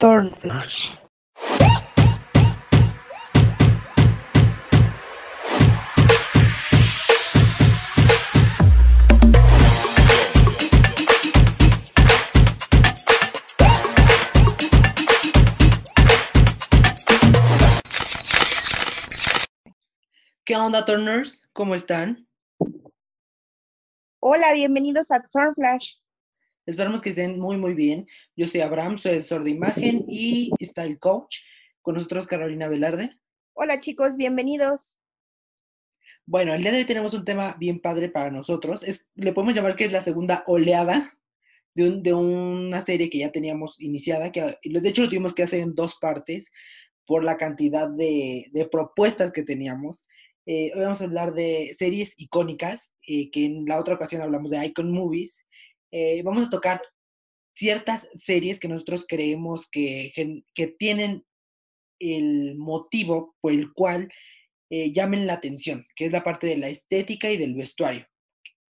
[0.00, 0.94] Thornflash.
[20.44, 21.44] ¿Qué onda, Turners?
[21.52, 22.28] ¿Cómo están?
[24.20, 25.96] Hola, bienvenidos a Thornflash.
[26.68, 28.06] Esperamos que estén muy, muy bien.
[28.36, 31.38] Yo soy Abraham, soy de imagen y style coach.
[31.80, 33.18] Con nosotros Carolina Velarde.
[33.54, 34.94] Hola chicos, bienvenidos.
[36.26, 38.82] Bueno, el día de hoy tenemos un tema bien padre para nosotros.
[38.82, 41.18] Es, le podemos llamar que es la segunda oleada
[41.74, 45.44] de, un- de una serie que ya teníamos iniciada, que de hecho lo tuvimos que
[45.44, 46.52] hacer en dos partes
[47.06, 50.06] por la cantidad de, de propuestas que teníamos.
[50.44, 54.50] Eh, hoy vamos a hablar de series icónicas, eh, que en la otra ocasión hablamos
[54.50, 55.46] de Icon Movies.
[55.90, 56.80] Eh, vamos a tocar
[57.54, 61.24] ciertas series que nosotros creemos que, gen- que tienen
[61.98, 64.08] el motivo por el cual
[64.70, 68.06] eh, llamen la atención, que es la parte de la estética y del vestuario,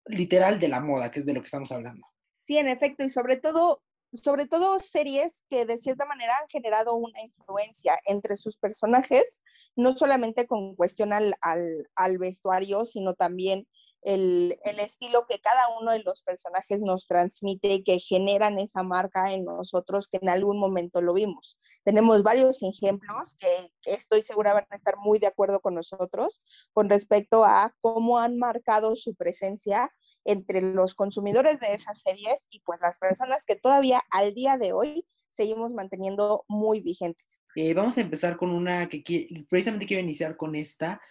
[0.06, 2.08] literal de la moda, que es de lo que estamos hablando.
[2.40, 6.96] Sí, en efecto, y sobre todo, sobre todo series que de cierta manera han generado
[6.96, 9.42] una influencia entre sus personajes,
[9.76, 13.68] no solamente con cuestión al, al- al vestuario, sino también
[14.02, 18.84] el, el estilo que cada uno de los personajes nos transmite y que generan esa
[18.84, 21.58] marca en nosotros que en algún momento lo vimos.
[21.84, 23.48] Tenemos varios ejemplos que,
[23.82, 26.42] que estoy segura van a estar muy de acuerdo con nosotros
[26.74, 29.92] con respecto a cómo han marcado su presencia
[30.24, 34.74] entre los consumidores de esas series y pues las personas que todavía al día de
[34.74, 37.42] hoy seguimos manteniendo muy vigentes.
[37.56, 41.02] Eh, vamos a empezar con una que qui- precisamente quiero iniciar con esta,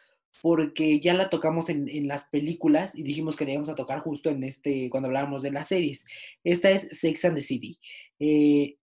[0.43, 4.01] porque ya la tocamos en, en las películas y dijimos que la íbamos a tocar
[4.01, 6.05] justo en este, cuando hablábamos de las series.
[6.45, 7.79] Esta es Sex and the City.
[8.19, 8.77] Eh,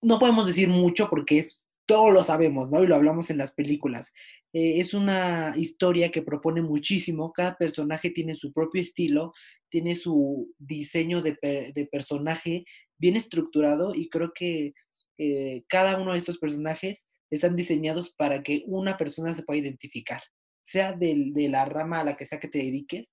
[0.00, 2.82] no podemos decir mucho porque es, todo lo sabemos, ¿no?
[2.82, 4.12] Y lo hablamos en las películas.
[4.52, 7.32] Eh, es una historia que propone muchísimo.
[7.32, 9.32] Cada personaje tiene su propio estilo,
[9.68, 11.36] tiene su diseño de,
[11.74, 12.64] de personaje
[12.98, 14.74] bien estructurado y creo que
[15.18, 20.22] eh, cada uno de estos personajes están diseñados para que una persona se pueda identificar,
[20.62, 23.12] sea de la rama a la que sea que te dediques.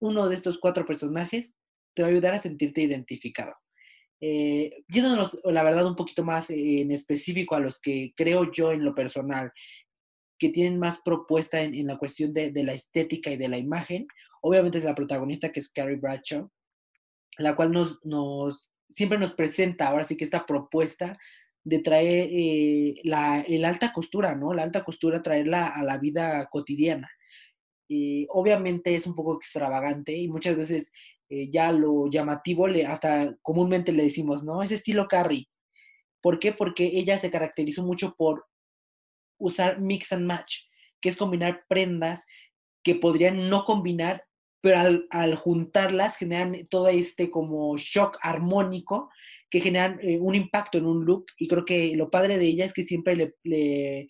[0.00, 1.54] Uno de estos cuatro personajes
[1.94, 3.54] te va a ayudar a sentirte identificado.
[4.20, 8.84] Eh, yéndonos, la verdad, un poquito más en específico a los que creo yo en
[8.84, 9.52] lo personal,
[10.38, 14.06] que tienen más propuesta en, la cuestión de, la estética y de la imagen,
[14.42, 16.50] obviamente es la protagonista que es Carrie Bradshaw,
[17.38, 21.18] la cual nos siempre nos presenta ahora sí que esta propuesta
[21.66, 24.54] de traer eh, la el alta costura, ¿no?
[24.54, 27.10] La alta costura, traerla a la vida cotidiana.
[27.88, 30.92] Eh, obviamente es un poco extravagante y muchas veces
[31.28, 34.62] eh, ya lo llamativo, le, hasta comúnmente le decimos, ¿no?
[34.62, 35.48] Es estilo Carrie.
[36.20, 36.52] ¿Por qué?
[36.52, 38.46] Porque ella se caracterizó mucho por
[39.36, 40.68] usar mix and match,
[41.00, 42.26] que es combinar prendas
[42.84, 44.24] que podrían no combinar,
[44.60, 49.10] pero al, al juntarlas generan todo este como shock armónico
[49.50, 52.64] que generan eh, un impacto en un look y creo que lo padre de ella
[52.64, 54.08] es que siempre le,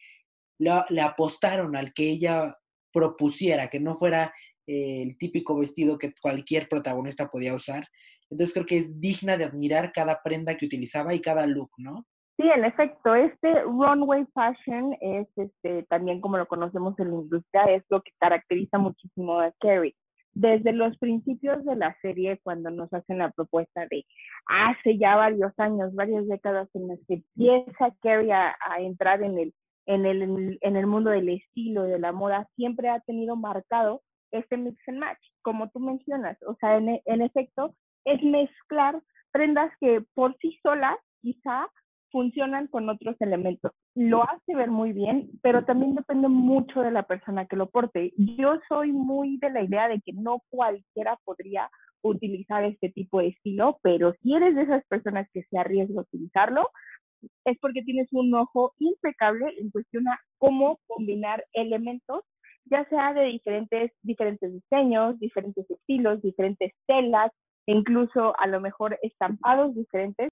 [0.58, 2.52] le, apostaron al que ella
[2.92, 4.32] propusiera, que no fuera
[4.66, 7.86] eh, el típico vestido que cualquier protagonista podía usar.
[8.30, 12.06] Entonces creo que es digna de admirar cada prenda que utilizaba y cada look, ¿no?
[12.38, 17.64] Sí, en efecto, este runway fashion es este, también como lo conocemos en la industria,
[17.74, 19.94] es lo que caracteriza muchísimo a Carrie.
[20.38, 24.04] Desde los principios de la serie, cuando nos hacen la propuesta de
[24.46, 29.54] hace ya varios años, varias décadas en las que empieza Carrie a, entrar en el,
[29.86, 34.58] en, el, en el mundo del estilo, de la moda, siempre ha tenido marcado este
[34.58, 36.36] mix and match, como tú mencionas.
[36.46, 37.74] O sea, en, en efecto,
[38.04, 39.00] es mezclar
[39.32, 41.66] prendas que por sí solas quizá
[42.10, 43.72] funcionan con otros elementos.
[43.94, 48.12] Lo hace ver muy bien, pero también depende mucho de la persona que lo porte.
[48.16, 51.70] Yo soy muy de la idea de que no cualquiera podría
[52.02, 56.04] utilizar este tipo de estilo, pero si eres de esas personas que se arriesga a
[56.04, 56.70] utilizarlo,
[57.44, 62.22] es porque tienes un ojo impecable en cuestión a cómo combinar elementos,
[62.66, 67.32] ya sea de diferentes, diferentes diseños, diferentes estilos, diferentes telas,
[67.66, 70.30] incluso a lo mejor estampados diferentes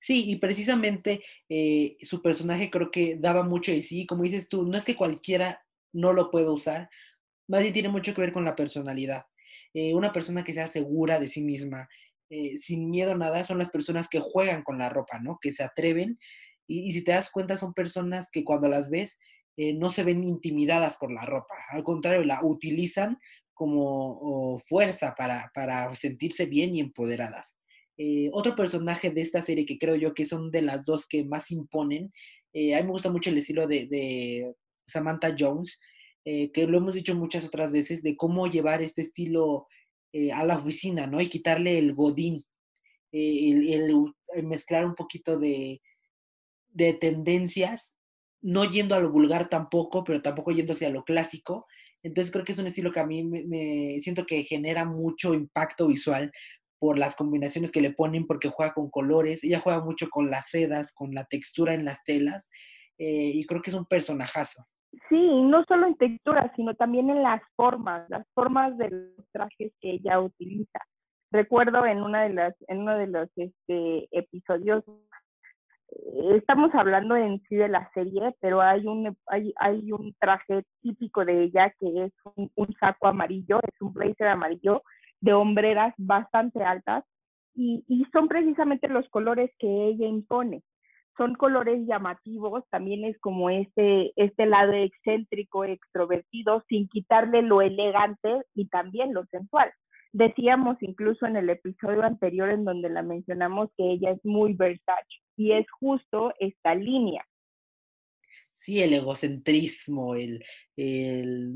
[0.00, 4.64] Sí, y precisamente eh, su personaje creo que daba mucho de sí, como dices tú,
[4.64, 5.62] no es que cualquiera
[5.92, 6.88] no lo pueda usar,
[7.48, 9.26] más bien tiene mucho que ver con la personalidad.
[9.74, 11.88] Eh, una persona que sea segura de sí misma,
[12.30, 15.38] eh, sin miedo a nada, son las personas que juegan con la ropa, ¿no?
[15.40, 16.18] Que se atreven
[16.66, 19.18] y, si te das cuenta son personas que cuando las ves
[19.56, 23.18] eh, no se ven intimidadas por la ropa, al contrario, la utilizan
[23.54, 27.59] como fuerza para, para sentirse bien y empoderadas.
[28.02, 31.22] Eh, otro personaje de esta serie que creo yo que son de las dos que
[31.22, 32.10] más imponen,
[32.54, 34.54] eh, a mí me gusta mucho el estilo de,
[34.86, 35.78] Samantha Jones,
[36.24, 39.66] eh, que lo hemos dicho muchas otras veces, de cómo llevar este estilo
[40.34, 41.20] a la oficina, ¿no?
[41.20, 42.42] Y quitarle el godín,
[43.12, 44.14] el,
[44.44, 45.82] mezclar un poquito de,
[46.70, 47.94] de tendencias,
[48.40, 51.66] no yendo a lo vulgar tampoco, pero tampoco yendo hacia lo clásico.
[52.02, 55.86] Entonces creo que es un estilo que a mí me, siento que genera mucho impacto
[55.86, 56.32] visual
[56.80, 60.48] por las combinaciones que le ponen, porque juega con colores, ella juega mucho con las
[60.48, 62.50] sedas, con la textura en las telas,
[62.98, 64.64] eh, y creo que es un personajazo.
[65.08, 69.72] Sí, no solo en textura, sino también en las formas, las formas de los trajes
[69.80, 70.80] que ella utiliza.
[71.30, 74.82] Recuerdo en una de las, en uno de los este, episodios
[76.36, 81.24] estamos hablando en sí de la serie, pero hay un, hay, hay un traje típico
[81.24, 84.82] de ella que es un, saco amarillo, es un blazer amarillo
[85.20, 87.04] de hombreras bastante altas
[87.54, 90.62] y, son precisamente los colores que ella impone.
[91.16, 98.42] Son colores llamativos, también es como este, este lado excéntrico, extrovertido, sin quitarle lo elegante
[98.54, 99.70] y también lo sensual.
[100.12, 105.20] Decíamos incluso en el episodio anterior en donde la mencionamos que ella es muy Versace
[105.36, 107.24] y es justo esta línea.
[108.54, 110.44] Sí, el egocentrismo, el,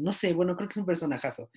[0.02, 1.50] no sé, bueno, creo que es un personajazo.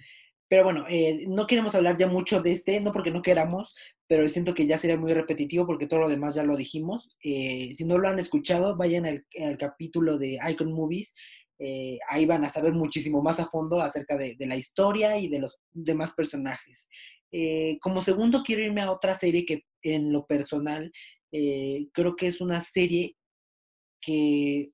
[0.50, 3.74] Pero bueno, eh, no queremos hablar ya mucho de este, no porque no queramos,
[4.08, 7.16] pero siento que ya sería muy repetitivo porque todo lo demás ya lo dijimos.
[7.24, 9.26] Eh, si no lo han escuchado, vayan al,
[9.58, 11.14] capítulo de Icon Movies
[11.60, 15.40] eh, ahí van a saber muchísimo más a fondo acerca de, la historia y de
[15.40, 16.88] los demás personajes.
[17.32, 20.92] Eh, como segundo, quiero irme a otra serie que en lo personal
[21.30, 23.16] creo que es una serie
[24.02, 24.72] que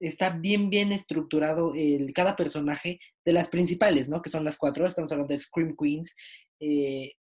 [0.00, 4.22] está bien, bien estructurado el, cada personaje de las principales, ¿no?
[4.22, 6.14] Que son las cuatro, estamos hablando de Scream Queens,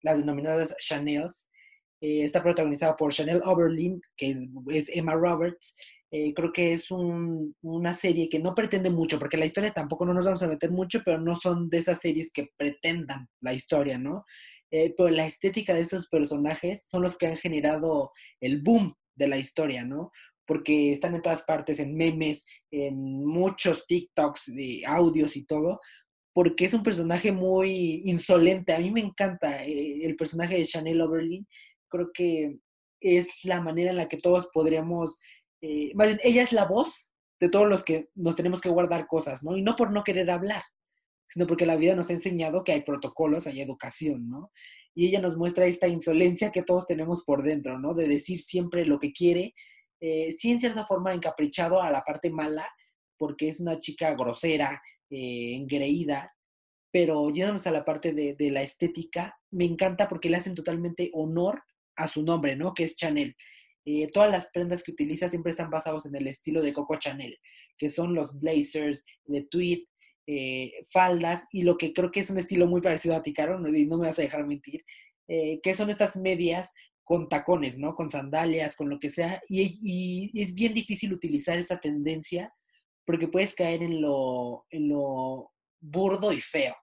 [0.01, 1.49] las denominadas Chanels.
[1.99, 4.35] está protagonizada por Chanel Oberlin, que
[4.69, 5.75] es Emma Roberts,
[6.15, 10.13] eh, creo que es una serie que no pretende mucho, porque la historia tampoco no
[10.13, 13.97] nos vamos a meter mucho, pero no son de esas series que pretendan la historia,
[13.97, 14.23] ¿no?
[14.69, 18.11] Eh, pero la estética de estos personajes son los que han generado
[18.41, 20.11] el boom de la historia, ¿no?
[20.45, 25.79] Porque están en todas partes, en memes, en muchos TikToks, de audios y todo,
[26.33, 28.73] porque es un personaje muy insolente.
[28.73, 31.47] A mí me encanta eh, el personaje de Chanel Oberlin.
[31.89, 32.57] Creo que
[32.99, 35.19] es la manera en la que todos podríamos
[35.63, 35.93] eh,
[36.23, 39.55] ella es la voz de todos los que nos tenemos que guardar cosas, ¿no?
[39.55, 40.61] Y no por no querer hablar,
[41.25, 44.51] sino porque la vida nos ha enseñado que hay protocolos, hay educación, ¿no?
[44.93, 47.93] Y ella nos muestra esta insolencia que todos tenemos por dentro, ¿no?
[47.93, 49.53] De decir siempre lo que quiere,
[50.03, 52.67] eh, sí en cierta forma encaprichado a la parte mala,
[53.17, 56.33] porque es una chica grosera, eh, engreída,
[56.91, 61.63] pero yéndonos a la parte de, la estética, me encanta porque le hacen totalmente honor
[61.95, 62.73] a su nombre, ¿no?
[62.73, 63.35] Que es Chanel.
[63.85, 67.39] Eh, todas las prendas que utiliza siempre están basadas en el estilo de Coco Chanel,
[67.77, 69.83] que son los blazers de tweed,
[70.27, 73.69] eh, faldas y lo que creo que es un estilo muy parecido a Ticaro, no,
[73.69, 74.83] no me vas a dejar mentir,
[75.29, 76.73] eh, que son estas medias
[77.03, 77.95] con tacones, ¿no?
[77.95, 82.53] Con sandalias, con lo que sea, y, es bien difícil utilizar esa tendencia
[83.05, 85.51] porque puedes caer en lo, en lo
[85.81, 86.75] burdo y feo.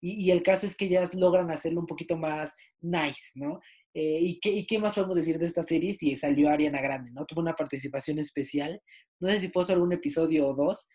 [0.00, 3.60] Y, y, el caso es que ellas logran hacerlo un poquito más nice, ¿no?
[3.92, 7.10] Eh, ¿y, qué, ¿y, qué, más podemos decir de esta serie si salió Ariana Grande,
[7.12, 7.26] ¿no?
[7.26, 8.80] Tuvo una participación especial.
[9.18, 10.88] No sé si fue solo un episodio o dos,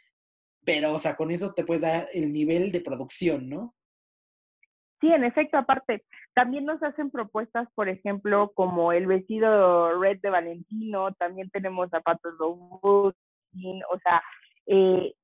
[0.63, 3.75] pero, o sea, con eso te puedes dar el nivel de producción, ¿no?
[5.01, 6.03] Sí, en efecto, aparte,
[6.35, 12.33] también nos hacen propuestas, por ejemplo, como el vestido red de Valentino, también tenemos zapatos
[12.37, 14.21] Louboutin, o sea,
[14.67, 15.15] eh,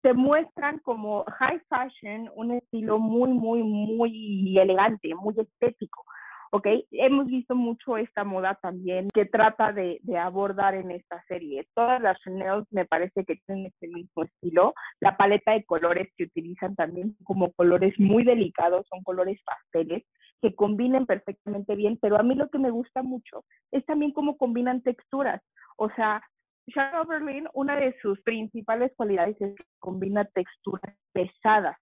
[0.00, 6.04] te muestran como high fashion un estilo muy, muy, muy elegante, muy estético.
[6.50, 6.66] ¿Ok?
[6.90, 11.66] Hemos visto mucho esta moda también que trata de, de, abordar en esta serie.
[11.74, 14.74] Todas las Chanel me parece que tienen este mismo estilo.
[15.00, 20.04] La paleta de colores que utilizan también como colores muy delicados, son colores pasteles
[20.40, 24.36] que combinen perfectamente bien, pero a mí lo que me gusta mucho es también cómo
[24.36, 25.42] combinan texturas.
[25.76, 26.22] O sea,
[26.66, 31.76] Shadow Berlin, una de sus principales cualidades es que combina texturas pesadas.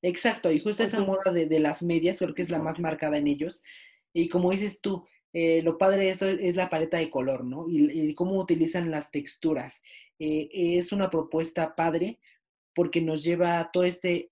[0.00, 3.18] Exacto, y justo esa moda de, de, las medias creo que es la más marcada
[3.18, 3.62] en ellos.
[4.12, 7.66] Y como dices tú, eh, lo padre de esto es, la paleta de color, ¿no?
[7.68, 9.80] Y, cómo utilizan las texturas.
[10.18, 12.20] Eh, es una propuesta padre
[12.74, 14.28] porque nos lleva todo este,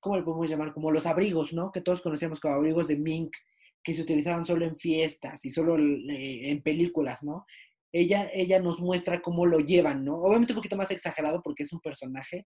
[0.00, 0.72] ¿cómo le podemos llamar?
[0.72, 1.72] Como los abrigos, ¿no?
[1.72, 3.34] Que todos conocíamos como abrigos de mink,
[3.82, 7.46] que se utilizaban solo en fiestas y solo eh, en películas, ¿no?
[7.92, 10.16] ella, ella nos muestra cómo lo llevan, ¿no?
[10.16, 12.44] Obviamente un poquito más exagerado porque es un personaje,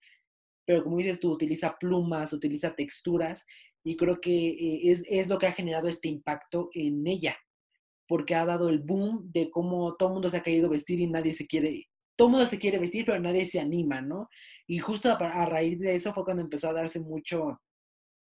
[0.70, 3.44] pero como dices tú, utiliza plumas, utiliza texturas
[3.82, 7.36] y creo que eh, es, es lo que ha generado este impacto en ella,
[8.06, 11.08] porque ha dado el boom de cómo todo el mundo se ha querido vestir y
[11.08, 14.28] nadie se quiere, todo el mundo se quiere vestir, pero nadie se anima, ¿no?
[14.68, 17.60] Y justo a, raíz de eso fue cuando empezó a darse mucho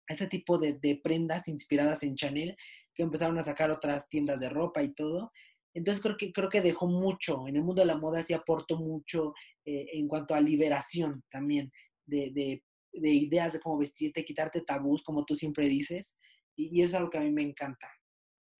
[0.07, 2.55] ese tipo de, de, prendas inspiradas en Chanel,
[2.95, 5.31] que empezaron a sacar otras tiendas de ropa y todo.
[5.75, 8.77] Entonces creo que, creo que dejó mucho, en el mundo de la moda sí aportó
[8.77, 9.35] mucho
[9.65, 11.71] eh, en cuanto a liberación también
[12.05, 16.17] de, de, de, ideas de cómo vestirte, quitarte tabús, como tú siempre dices,
[16.55, 17.89] y, y eso es algo que a mí me encanta.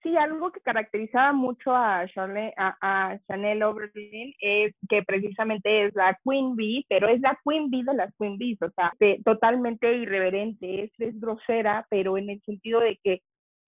[0.04, 5.96] Sí, algo que caracterizaba mucho a, Charlotte, a, a, Chanel Oberlin es que precisamente es
[5.96, 9.22] la Queen Bee, pero es la Queen Bee de las Queen Bees, o sea, de,
[9.24, 13.22] totalmente irreverente, es, es grosera, pero en el sentido de que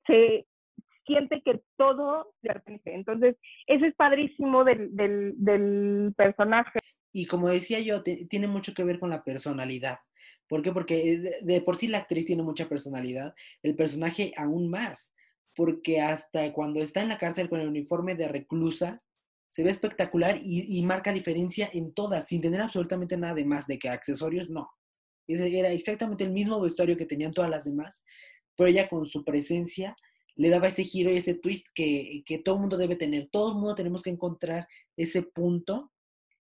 [0.06, 0.46] se
[1.06, 2.94] siente que todo le pertenece.
[2.94, 6.80] Entonces, eso es padrísimo del, del, del personaje.
[7.16, 10.00] Y como decía yo, tiene mucho que ver con la personalidad.
[10.50, 10.72] ¿Por qué?
[10.72, 15.12] Porque de, de por sí la actriz tiene mucha personalidad, el personaje aún más
[15.56, 19.02] porque hasta cuando está en la cárcel con el uniforme de reclusa,
[19.48, 23.80] se ve espectacular y, marca diferencia en todas, sin tener absolutamente nada de más, de
[23.80, 24.70] que accesorios no.
[25.28, 28.04] Era exactamente el mismo vestuario que tenían todas las demás,
[28.58, 29.96] pero ella con su presencia
[30.36, 33.30] le daba ese giro y ese twist que, que todo mundo debe tener.
[33.32, 34.68] Todo el mundo tenemos que encontrar
[34.98, 35.94] ese punto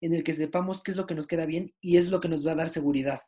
[0.05, 2.29] en el que sepamos qué es lo que nos queda bien y es lo que
[2.29, 3.21] nos va a dar seguridad,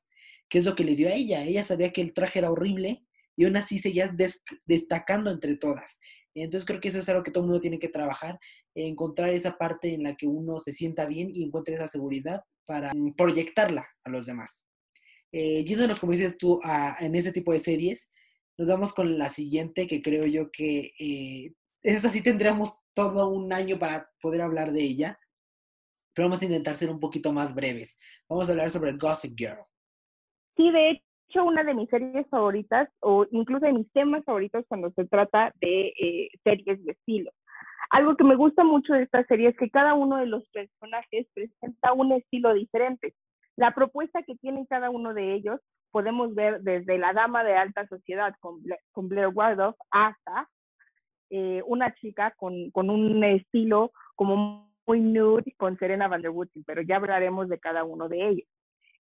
[0.48, 1.44] qué es lo que le dio a ella.
[1.44, 3.04] Ella sabía que el traje era horrible,
[3.36, 6.00] y aún así seguía des destacando entre todas.
[6.34, 8.40] Entonces creo que eso es algo que todo el mundo tiene que trabajar,
[8.76, 12.92] encontrar esa parte en la que uno se sienta bien y encuentre esa seguridad para
[13.16, 14.66] proyectarla a los demás.
[15.32, 18.10] Eh, yéndonos, como dices tú, a, en ese tipo de series,
[18.58, 23.52] nos vamos con la siguiente que creo yo que eh, esa sí tendríamos todo un
[23.52, 25.20] año para poder hablar de ella,
[26.18, 27.96] pero vamos a intentar ser un poquito más breves.
[28.28, 29.62] Vamos a hablar sobre Gossip Girl.
[30.56, 34.90] Sí, de hecho una de mis series favoritas o incluso de mis temas favoritos cuando
[34.94, 37.30] se trata de eh, series de estilo.
[37.92, 41.28] Algo que me gusta mucho de esta serie es que cada uno de los personajes
[41.36, 43.14] presenta un estilo diferente.
[43.56, 47.88] La propuesta que tienen cada uno de ellos podemos ver desde la dama de alta
[47.88, 50.50] sociedad con, Bla con Blair Waldorf hasta
[51.30, 56.64] eh, una chica con, con un estilo como muy nude con Serena Van der Woodsen,
[56.64, 58.48] pero ya hablaremos de cada uno de ellos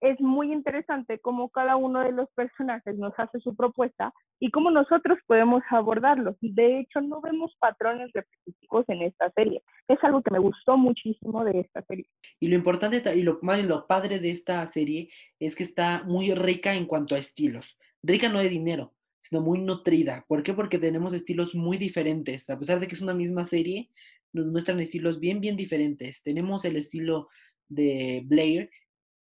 [0.01, 4.71] es muy interesante cómo cada uno de los personajes nos hace su propuesta y cómo
[4.71, 6.37] nosotros podemos abordarlos.
[6.41, 9.63] De hecho, no vemos patrones repetitivos en esta serie.
[9.89, 12.07] Es algo que me gustó muchísimo de esta serie.
[12.41, 15.09] Y lo importante y lo, lo padre de esta serie
[15.41, 17.79] es que está muy rica en cuanto a estilos.
[18.03, 20.25] Rica no de dinero, sino muy nutrida.
[20.29, 20.53] ¿Por qué?
[20.53, 22.51] Porque tenemos estilos muy diferentes.
[22.51, 23.89] A pesar de que es una misma serie,
[24.33, 26.23] nos muestran estilos bien, bien diferentes.
[26.23, 27.29] Tenemos el estilo
[27.69, 28.71] de Blair,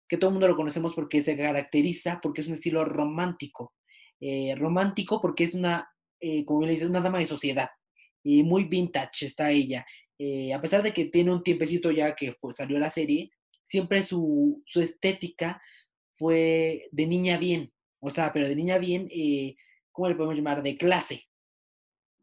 [0.08, 3.74] que todo el mundo lo conocemos porque se caracteriza, porque es un estilo romántico.
[4.20, 5.90] Eh, romántico porque es una,
[6.20, 7.70] eh, como le dice, una dama de sociedad.
[8.24, 9.86] Y muy vintage está ella.
[10.20, 13.32] Eh, a pesar de que tiene un tiempecito ya que salió la serie,
[13.64, 15.62] siempre su, su, estética
[16.14, 17.74] fue de niña bien.
[18.00, 19.08] O sea, pero de niña bien,
[19.92, 20.62] ¿cómo le podemos llamar?
[20.62, 21.28] De clase.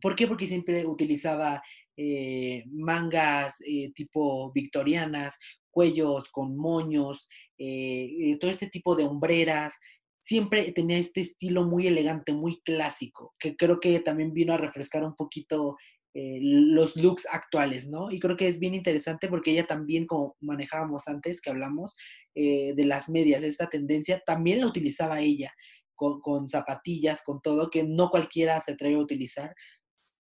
[0.01, 0.27] ¿Por qué?
[0.27, 1.63] Porque siempre utilizaba
[2.01, 5.37] eh, mangas eh, tipo victorianas,
[5.69, 7.27] cuellos con moños,
[7.59, 9.75] eh, todo este tipo de hombreras.
[10.23, 15.03] Siempre tenía este estilo muy elegante, muy clásico, que creo que también vino a refrescar
[15.03, 15.77] un poquito
[16.15, 18.11] los looks actuales, ¿no?
[18.11, 21.95] Y creo que es bien interesante porque ella también, como manejábamos antes, que hablamos
[22.35, 25.53] de las medias, esta tendencia, también la utilizaba ella,
[25.95, 29.55] con, con zapatillas, con todo, que no cualquiera se atreve a utilizar,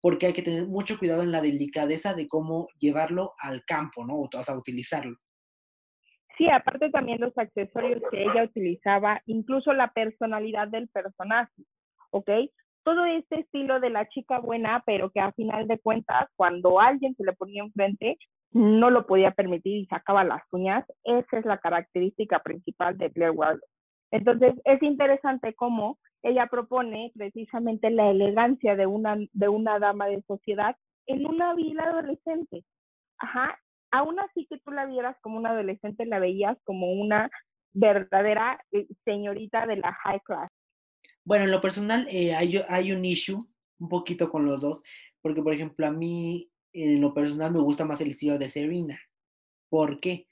[0.01, 4.19] porque hay que tener mucho cuidado en la delicadeza de cómo llevarlo al campo, ¿no?
[4.19, 5.17] O sea, utilizarlo.
[6.37, 11.63] Sí, aparte también los accesorios que ella utilizaba, incluso la personalidad del personaje,
[12.11, 12.29] ¿ok?
[12.83, 17.13] Todo este estilo de la chica buena, pero que a final de cuentas, cuando alguien
[17.15, 18.17] se le ponía enfrente,
[18.51, 23.31] no lo podía permitir y sacaba las uñas, esa es la característica principal de Blair
[23.31, 23.69] Waldorf.
[24.11, 30.21] Entonces, es interesante cómo ella propone precisamente la elegancia de una, de una dama de
[30.27, 32.63] sociedad en una vida adolescente.
[33.17, 33.59] Ajá,
[33.91, 37.29] aún así que tú la vieras como una adolescente, la veías como una
[37.73, 40.49] verdadera eh, señorita de la high class.
[41.23, 43.45] Bueno, en lo personal eh, hay, hay un issue
[43.79, 44.81] un poquito con los dos,
[45.21, 48.99] porque por ejemplo a mí en lo personal me gusta más el estilo de Serena.
[49.69, 50.27] ¿Por qué?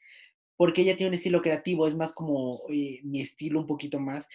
[0.56, 4.28] Porque ella tiene un estilo creativo, es más como eh, mi estilo un poquito más,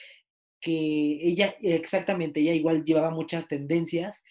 [0.62, 4.22] que ella, exactamente, ella igual llevaba muchas tendencias,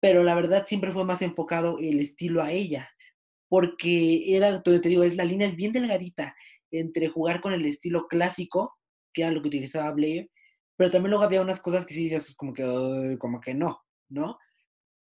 [0.00, 2.90] pero la verdad siempre fue más enfocado el estilo a ella
[3.50, 6.36] porque era, te digo, es la línea es bien delgadita
[6.70, 8.78] entre jugar con el estilo clásico
[9.12, 10.30] que era lo que utilizaba Blair,
[10.76, 14.38] pero también luego había unas cosas que sí decías como que, como que no, ¿no?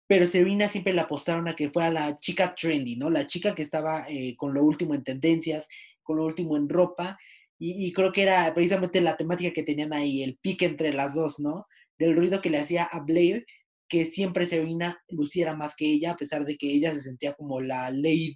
[0.06, 3.08] Pero Serena siempre la apostaron a que fuera la chica trendy, ¿no?
[3.08, 5.66] La chica que estaba eh, con lo último en tendencias,
[6.02, 7.18] con lo último en ropa,
[7.58, 11.38] y, creo que era precisamente la temática que tenían ahí, el pique entre las dos,
[11.40, 11.66] ¿no?
[11.98, 13.46] Del ruido que le hacía a Blair,
[13.88, 17.60] que siempre Serena luciera más que ella, a pesar de que ella se sentía como
[17.60, 18.34] la Lady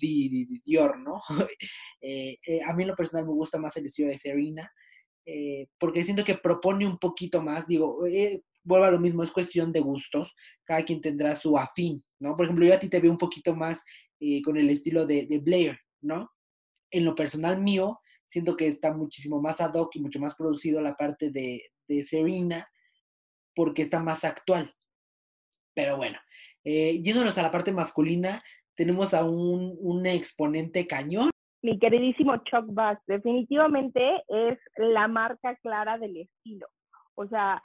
[0.64, 1.20] Dior, ¿no?
[2.02, 4.72] Eh, eh, a mí en lo personal me gusta más el estilo de Serena,
[5.26, 7.98] eh, porque siento que propone un poquito más, digo,
[8.64, 10.34] vuelvo a lo mismo, es cuestión de gustos,
[10.64, 12.36] cada quien tendrá su afín, ¿no?
[12.36, 13.82] Por ejemplo, yo a ti te veo un poquito más
[14.44, 16.30] con el estilo de, de Blair, ¿no?
[16.90, 18.00] En lo personal mío,
[18.30, 22.02] siento que está muchísimo más ad hoc y mucho más producido la parte de, de
[22.02, 22.68] Serena,
[23.54, 24.72] porque está más actual.
[25.74, 26.18] Pero bueno,
[26.64, 28.42] eh, yéndonos a la parte masculina,
[28.76, 31.30] tenemos a un, un exponente cañón.
[31.62, 36.68] Mi queridísimo Chuck Bass, definitivamente es la marca clara del estilo.
[37.16, 37.60] O sea,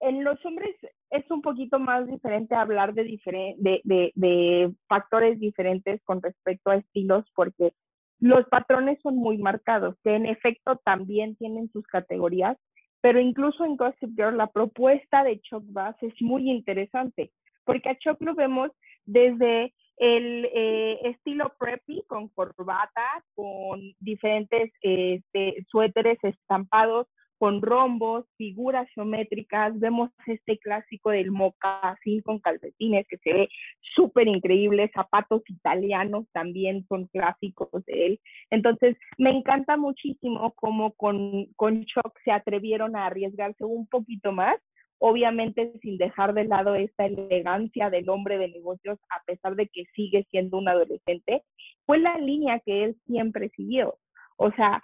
[0.00, 0.76] en los hombres
[1.10, 6.76] es un poquito más diferente hablar de, de, de, de, factores diferentes con respecto a
[6.76, 7.72] estilos porque
[8.18, 12.56] los patrones son muy marcados, que en efecto también tienen sus categorías,
[13.00, 17.30] pero incluso en Gossip Girl la propuesta de Chuck Bass es muy interesante,
[17.64, 18.70] porque a Chuck lo vemos
[19.04, 27.06] desde el eh, estilo preppy con corbata, con diferentes este, suéteres estampados,
[27.38, 33.48] con rombos, figuras geométricas, vemos este clásico del mocasín con calcetines que se ve
[33.94, 38.20] súper increíble, zapatos italianos también son clásicos de él.
[38.50, 44.56] Entonces, me encanta muchísimo cómo con, con Chuck se atrevieron a arriesgarse un poquito más,
[44.98, 49.84] obviamente sin dejar de lado esta elegancia del hombre de negocios, a pesar de que
[49.94, 51.42] sigue siendo un adolescente,
[51.84, 53.98] fue la línea que él siempre siguió.
[54.38, 54.82] O sea,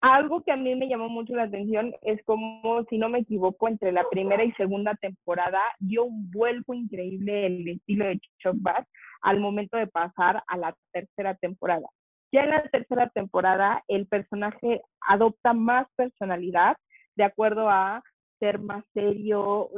[0.00, 3.68] algo que a mí me llamó mucho la atención es como, si no me equivoco,
[3.68, 8.86] entre la primera y segunda temporada dio un vuelco increíble el estilo de Chuck Bass
[9.22, 11.86] al momento de pasar a la tercera temporada.
[12.32, 16.76] Ya en la tercera temporada el personaje adopta más personalidad
[17.16, 18.02] de acuerdo a
[18.38, 19.70] ser más serio,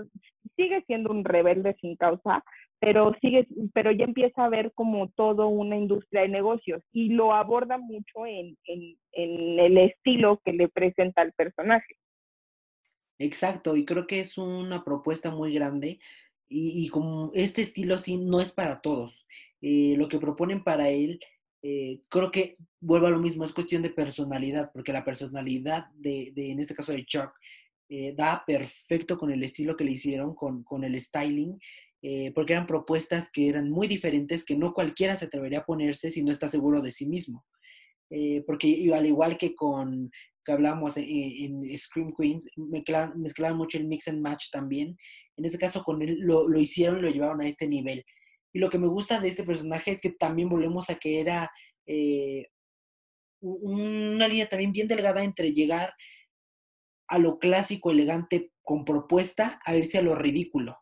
[0.56, 2.44] sigue siendo un rebelde sin causa,
[2.80, 7.34] pero sigue, pero ya empieza a ver como todo una industria de negocios y lo
[7.34, 11.96] aborda mucho en, en, el estilo que le presenta el personaje.
[13.18, 15.98] Exacto, y creo que es una propuesta muy grande
[16.48, 19.26] y, como este estilo sí no es para todos.
[19.60, 21.20] Eh, lo que proponen para él,
[21.62, 26.32] eh, creo que vuelve a lo mismo, es cuestión de personalidad, porque la personalidad de
[26.36, 27.32] en este caso de Chuck,
[27.88, 28.14] eh,
[28.46, 31.58] perfecto con el estilo que le hicieron, con, con el styling
[32.00, 36.10] eh, porque eran propuestas que eran muy diferentes, que no cualquiera se atrevería a ponerse
[36.10, 37.44] si no está seguro de sí mismo.
[38.10, 40.10] Eh, porque al igual que con
[40.44, 44.96] que hablamos en, Scream Queens, mezclaban, mucho el mix and match también.
[45.36, 48.04] En ese caso con él lo, lo hicieron lo llevaron a este nivel.
[48.52, 51.50] Y lo que me gusta de este personaje es que también volvemos a que era
[51.86, 52.46] eh,
[53.40, 55.92] una línea también bien delgada entre llegar
[57.08, 60.78] a lo clásico, elegante, con propuesta, a irse a lo ridículo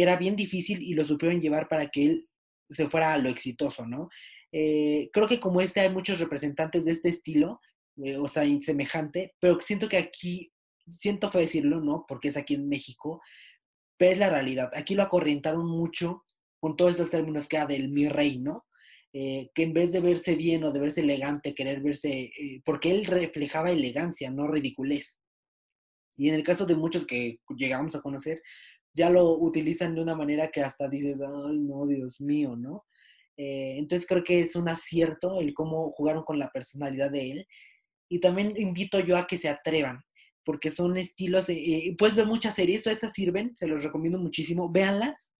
[0.00, 2.28] era bien difícil y lo supieron llevar para que él
[2.68, 4.08] se fuera a lo exitoso, ¿no?
[4.52, 7.60] Eh, creo que como este hay muchos representantes de este estilo,
[8.02, 10.52] eh, o sea, semejante, pero siento que aquí,
[10.88, 12.04] siento fue decirlo, ¿no?
[12.08, 13.20] Porque es aquí en México,
[13.96, 14.70] pero es la realidad.
[14.74, 16.24] Aquí lo acorrientaron mucho
[16.60, 18.66] con todos estos términos que era del mi rey, ¿no?
[19.16, 22.32] Eh, que en vez de verse bien o de verse elegante, querer verse,
[22.64, 25.20] porque él reflejaba elegancia, no ridiculez.
[26.16, 28.42] Y en el caso de muchos que llegamos a conocer,
[28.92, 32.84] ya lo utilizan de una manera que hasta dices, ay, no, Dios mío, ¿no?
[33.36, 37.46] Eh, entonces creo que es un acierto el cómo jugaron con la personalidad de él.
[38.08, 40.02] Y también invito yo a que se atrevan,
[40.44, 41.54] porque son estilos de...
[41.54, 45.30] Eh, puedes ver muchas series, todas estas sirven, se los recomiendo muchísimo, véanlas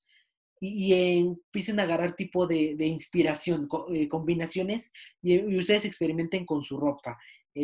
[0.66, 7.18] y, empiecen a agarrar tipo de, inspiración, eh, combinaciones, y, ustedes experimenten con su ropa.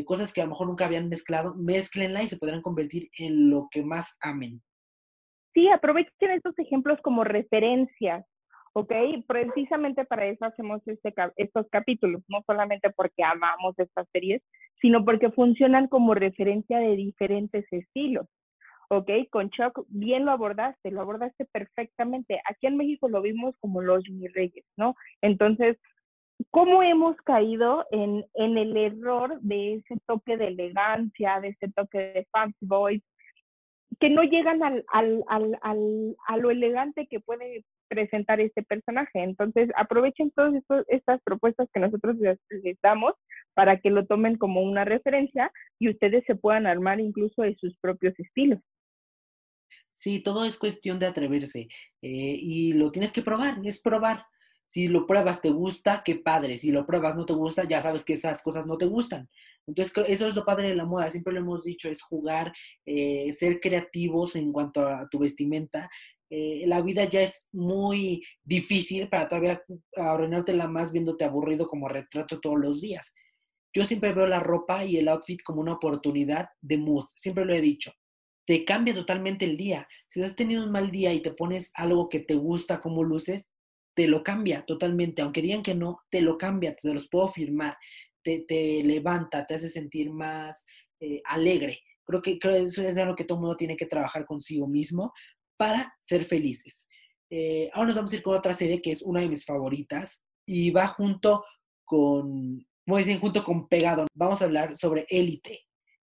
[0.04, 3.68] cosas que a lo mejor nunca habían mezclado, mezclenla y se podrán convertir en lo
[3.70, 4.62] que más amen.
[5.54, 8.24] Sí, aprovechen estos ejemplos como referencias,
[8.72, 8.92] ¿ok?
[9.26, 14.42] Precisamente para eso hacemos este, estos capítulos, no solamente porque amamos estas series,
[14.80, 18.26] sino porque funcionan como referencia de diferentes estilos.
[18.90, 19.11] ¿Ok?
[19.31, 22.40] Con Chuck bien lo abordaste, lo abordaste perfectamente.
[22.48, 24.94] Aquí en México lo vimos como los mi reyes, ¿no?
[25.22, 25.79] Entonces,
[26.50, 31.98] ¿cómo hemos caído en, en el error de ese toque de elegancia, de ese toque
[31.98, 33.03] de fancy boys,
[34.00, 35.24] que no llegan al, al,
[35.62, 39.20] al, a lo elegante que puede presentar este personaje.
[39.20, 40.55] Entonces, aprovechen todas
[40.88, 42.38] estas propuestas que nosotros les,
[42.83, 43.12] damos
[43.55, 47.76] para que lo tomen como una referencia y ustedes se puedan armar incluso de sus
[47.79, 48.61] propios estilos.
[50.00, 51.68] Sí, todo es cuestión de atreverse
[52.00, 54.24] eh, y lo tienes que probar, es probar.
[54.66, 56.56] Si lo pruebas, te gusta, qué padre.
[56.56, 59.28] Si lo pruebas, no te gusta, ya sabes que esas cosas no te gustan.
[59.66, 61.10] Entonces, eso es lo padre de la moda.
[61.10, 62.50] Siempre lo hemos dicho, es jugar,
[62.86, 65.90] eh, ser creativos en cuanto a tu vestimenta.
[66.30, 69.62] Eh, la vida ya es muy difícil para todavía
[69.96, 73.12] la más viéndote aburrido como retrato todos los días.
[73.74, 77.04] Yo siempre veo la ropa y el outfit como una oportunidad de mood.
[77.16, 77.92] Siempre lo he dicho
[78.50, 79.86] te cambia totalmente el día.
[80.08, 83.48] Si has tenido un mal día y te pones algo que te gusta como luces,
[83.94, 85.22] te lo cambia totalmente.
[85.22, 87.76] Aunque digan que no, te lo cambia, te los puedo firmar.
[88.24, 90.64] Te, levanta, te hace sentir más
[90.98, 91.78] eh, alegre.
[92.04, 95.12] Creo que, creo eso es algo que todo mundo tiene que trabajar consigo mismo
[95.56, 96.88] para ser felices.
[97.30, 100.24] Eh, ahora nos vamos a ir con otra serie que es una de mis favoritas
[100.44, 101.44] y va junto
[101.84, 104.08] con, como dicen, junto con Pegado.
[104.12, 105.60] Vamos a hablar sobre Élite.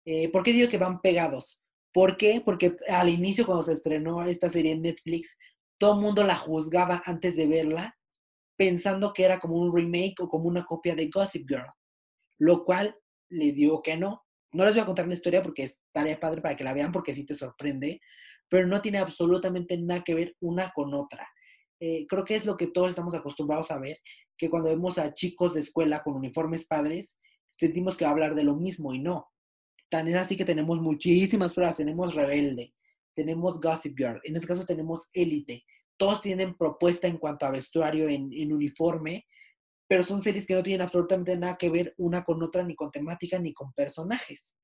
[0.05, 1.62] Eh, ¿Por qué digo que van pegados?
[1.93, 2.41] ¿Por qué?
[2.43, 5.37] Porque al inicio, cuando se estrenó esta serie en Netflix,
[5.77, 7.97] todo el mundo la juzgaba antes de verla,
[8.57, 11.71] pensando que era como un remake o como una copia de Gossip Girl,
[12.39, 12.95] lo cual
[13.29, 14.23] les digo que no.
[14.51, 16.91] No les voy a contar la historia porque es tarea padre para que la vean
[16.91, 17.99] porque sí te sorprende,
[18.49, 21.27] pero no tiene absolutamente nada que ver una con otra.
[21.79, 23.97] Eh, creo que es lo que todos estamos acostumbrados a ver,
[24.37, 27.17] que cuando vemos a chicos de escuela con uniformes padres,
[27.57, 29.32] sentimos que va a hablar de lo mismo y no.
[29.93, 31.77] Tan es así que tenemos muchísimas pruebas.
[31.77, 32.73] Tenemos Rebelde,
[33.13, 35.63] tenemos Gossip Girl, en este caso tenemos Élite.
[35.97, 39.27] Todos tienen propuesta en cuanto a vestuario en, uniforme,
[39.87, 42.89] pero son series que no tienen absolutamente nada que ver una con otra, ni con
[42.89, 44.55] temática, ni con personajes.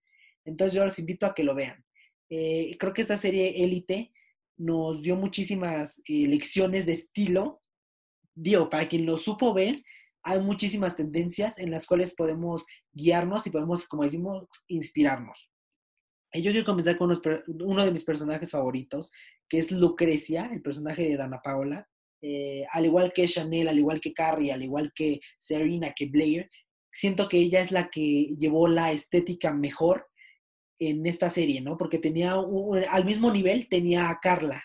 [0.46, 1.86] Entonces yo los invito a que lo vean.
[2.32, 4.12] Eh, creo que esta serie Élite
[4.58, 7.62] nos dio muchísimas eh, lecciones de estilo.
[8.34, 9.80] Digo, para quien lo supo ver,
[10.24, 15.50] hay muchísimas tendencias en las cuales podemos guiarnos y podemos, como decimos, inspirarnos.
[16.32, 17.18] Y yo quiero comenzar con
[17.62, 19.12] uno de mis personajes favoritos,
[19.48, 21.88] que es Lucrecia, el personaje de Dana Paola.
[22.22, 26.50] Eh, al igual que Chanel, al igual que Carrie, al igual que Serena, que Blair,
[26.92, 30.08] siento que ella es la que llevó la estética mejor
[30.80, 31.78] en esta serie, ¿no?
[31.78, 32.36] Porque tenía,
[32.90, 34.64] al mismo nivel tenía a Carla,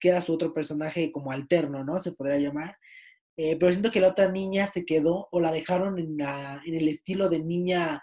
[0.00, 1.98] que era su otro personaje como alterno, ¿no?
[1.98, 2.76] Se podría llamar.
[3.36, 7.28] Eh, pero siento que la otra niña se quedó o la dejaron en, el estilo
[7.28, 8.02] de niña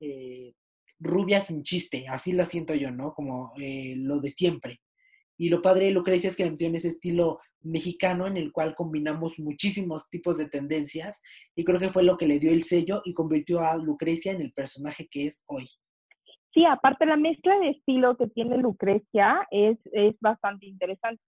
[0.00, 0.54] eh,
[0.98, 3.12] rubia sin chiste, así la siento yo, ¿no?
[3.12, 4.80] Como eh, lo de siempre.
[5.36, 8.74] Y lo padre de Lucrecia es que le metieron ese estilo mexicano en el cual
[8.74, 11.20] combinamos muchísimos tipos de tendencias
[11.56, 14.42] y creo que fue lo que le dio el sello y convirtió a Lucrecia en
[14.42, 15.66] el personaje que es hoy.
[16.52, 21.20] Sí, aparte la mezcla de estilo que tiene Lucrecia es, es bastante interesante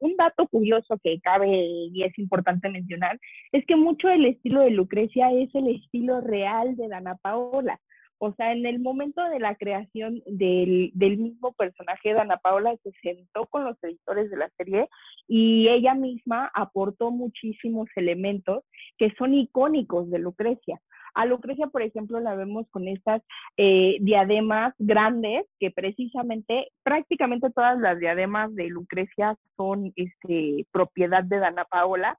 [0.00, 3.18] un dato curioso que cabe y es importante mencionar
[3.52, 7.80] es que mucho del estilo de Lucrecia es el estilo real de Dana Paola.
[8.24, 12.92] O sea, en el momento de la creación del, del mismo personaje, Dana Paola se
[13.02, 14.88] sentó con los editores de la serie
[15.26, 18.62] y ella misma aportó muchísimos elementos
[18.96, 20.80] que son icónicos de Lucrecia.
[21.14, 23.22] A Lucrecia, por ejemplo, la vemos con estas
[23.56, 31.40] eh, diademas grandes, que precisamente prácticamente todas las diademas de Lucrecia son este, propiedad de
[31.40, 32.16] Dana Paola,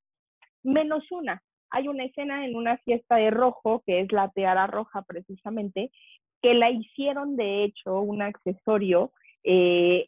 [0.64, 1.42] menos una.
[1.74, 5.90] Hay una escena en una fiesta de rojo, que es la teara roja precisamente,
[6.40, 9.12] que la hicieron de hecho un accesorio
[9.44, 10.08] eh,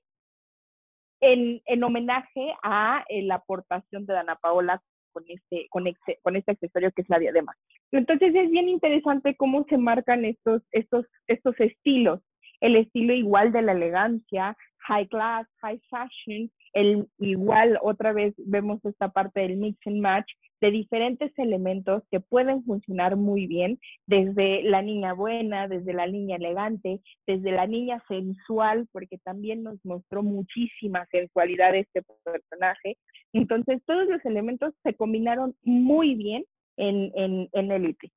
[1.21, 4.79] en, en, homenaje a eh, la aportación de Dana Paola
[5.11, 7.57] con este, con, este, con este accesorio que es la diadema.
[7.91, 12.21] Entonces es bien interesante cómo se marcan estos, estos, estos estilos.
[12.61, 14.55] El estilo igual de la elegancia,
[14.87, 20.29] high class, high fashion, el igual otra vez vemos esta parte del mix and match
[20.65, 26.37] de diferentes elementos que pueden funcionar muy bien, desde la niña buena, desde la niña
[26.37, 32.97] elegante, desde la niña sensual, porque también nos mostró muchísima sensualidad este personaje.
[33.31, 36.45] Entonces, todos los elementos se combinaron muy bien
[36.77, 38.11] en, en, en Elite.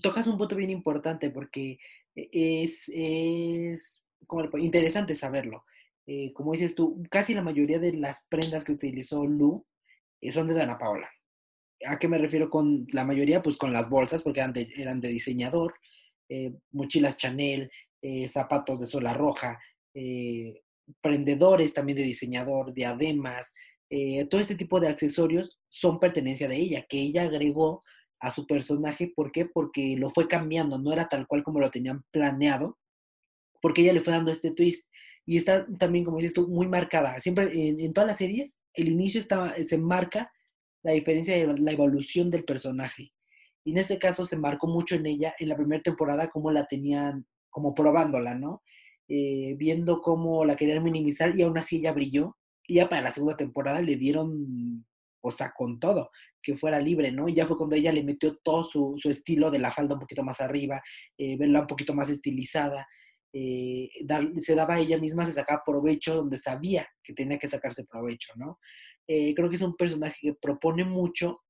[0.00, 1.78] Tocas un punto bien importante porque
[2.14, 5.64] es, es como interesante saberlo.
[6.06, 9.66] Eh, como dices tú, casi la mayoría de las prendas que utilizó Lu
[10.22, 11.10] eh, son de Dana Paola.
[11.86, 13.42] ¿A qué me refiero con la mayoría?
[13.42, 15.74] Pues con las bolsas, porque eran de, diseñador,
[16.28, 17.70] eh, mochilas Chanel,
[18.26, 19.60] zapatos de suela roja,
[21.00, 23.52] prendedores también de diseñador, diademas,
[24.28, 27.84] todo este tipo de accesorios son pertenencia de ella, que ella agregó
[28.22, 29.12] a su personaje.
[29.14, 29.44] ¿Por qué?
[29.46, 32.78] Porque lo fue cambiando, no era tal cual como lo tenían planeado,
[33.60, 34.88] porque ella le fue dando este twist
[35.26, 37.20] y está también, como dices tú, muy marcada.
[37.20, 40.32] Siempre en, todas las series, el inicio estaba, se marca
[40.82, 43.12] la diferencia de la evolución del personaje.
[43.64, 46.66] Y en este caso se marcó mucho en ella, en la primera temporada, cómo la
[46.66, 48.62] tenían, como probándola, ¿no?
[49.08, 52.36] Eh, viendo cómo la querían minimizar y aún así ella brilló.
[52.66, 54.84] Y ya para la segunda temporada le dieron,
[55.20, 56.10] o sea, con todo,
[56.42, 57.28] que fuera libre, ¿no?
[57.28, 60.24] Y ya fue cuando ella le metió todo su, estilo de la falda un poquito
[60.24, 60.82] más arriba,
[61.18, 62.86] eh, verla un poquito más estilizada.
[63.32, 63.88] Eh,
[64.40, 68.32] se daba a ella misma, se sacaba provecho donde sabía que tenía que sacarse provecho,
[68.36, 68.58] ¿no?
[69.06, 71.42] Creo que es un personaje que propone mucho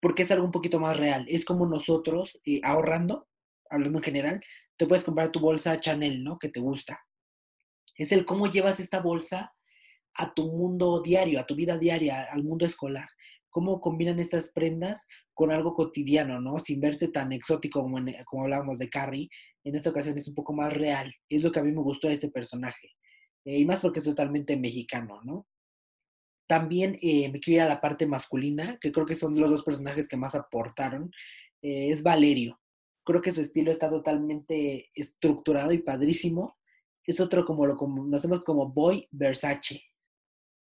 [0.00, 1.24] porque es algo un poquito más real.
[1.28, 3.28] Es como nosotros, ahorrando,
[3.70, 4.40] hablando en general,
[4.76, 6.38] te puedes comprar tu bolsa Chanel, ¿no?
[6.38, 7.00] Que te gusta.
[7.96, 9.52] Es el cómo llevas esta bolsa
[10.14, 13.08] a tu mundo diario, a tu vida diaria, al mundo escolar.
[13.50, 16.58] Cómo combinan estas prendas con algo cotidiano, ¿no?
[16.58, 19.28] Sin verse tan exótico como, como hablábamos de Carrie.
[19.64, 21.12] En esta ocasión es un poco más real.
[21.28, 22.90] Es lo que a mí me gustó de este personaje.
[23.44, 25.46] Eh, y más porque es totalmente mexicano, ¿no?
[26.46, 29.62] También eh, me quiero ir a la parte masculina, que creo que son los dos
[29.62, 31.10] personajes que más aportaron.
[31.62, 32.58] Eh, es Valerio
[33.06, 36.58] creo que su estilo está totalmente estructurado y padrísimo.
[37.04, 39.80] Es otro como lo conocemos como Boy Versace.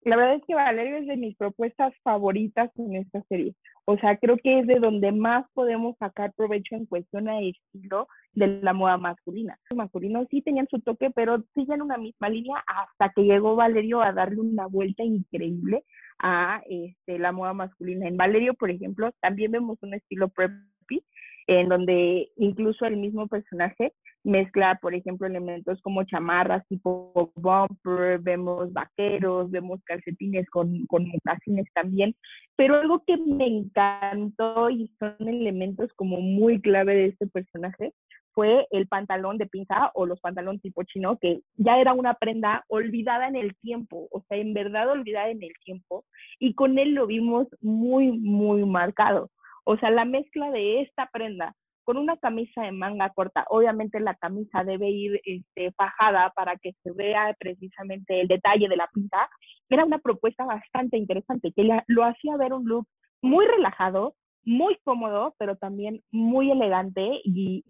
[0.04, 3.54] La verdad es que Valerio es de mis propuestas favoritas en esta serie.
[3.86, 8.08] O sea, creo que es de donde más podemos sacar provecho en cuestión de estilo
[8.34, 9.58] de la moda masculina.
[9.72, 14.02] Los masculinos sí tenían su toque, pero siguen una misma línea hasta que llegó Valerio
[14.02, 15.84] a darle una vuelta increíble
[16.20, 18.08] a este, la moda masculina.
[18.08, 21.04] En Valerio, por ejemplo, también vemos un estilo preppy,
[21.48, 28.72] en donde incluso el mismo personaje mezcla, por ejemplo, elementos como chamarras tipo bumper, vemos
[28.74, 32.16] vaqueros, vemos calcetines con, con mocasines también,
[32.56, 37.94] pero algo que me encantó y son elementos como muy clave de este personaje
[38.34, 42.64] fue el pantalón de pinza o los pantalones tipo chino, que ya era una prenda
[42.68, 46.06] olvidada en el tiempo, o sea, en verdad olvidada en el tiempo,
[46.40, 49.30] y con él lo vimos muy, muy marcado.
[49.66, 51.56] O sea, la mezcla de esta prenda
[51.90, 56.74] con una camisa de manga corta, obviamente la camisa debe ir este, fajada para que
[56.84, 59.28] se vea precisamente el detalle de la pinta,
[59.72, 62.86] era una propuesta bastante interesante, que lo hacía ver un look
[63.24, 67.64] muy relajado, muy cómodo, pero también muy elegante y,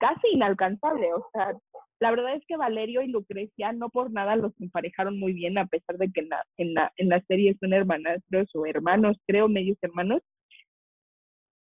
[0.00, 1.12] casi inalcanzable.
[1.12, 1.52] O sea,
[2.00, 5.66] la verdad es que Valerio y Lucrecia no por nada los emparejaron muy bien, a
[5.66, 9.50] pesar de que en la, en la, en la serie son hermanastros o hermanos, creo,
[9.50, 10.22] medios hermanos